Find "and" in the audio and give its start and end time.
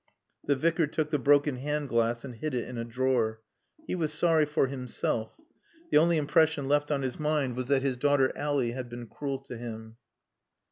2.25-2.33